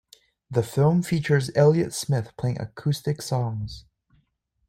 [0.49, 3.85] The film features Elliott Smith playing acoustic songs.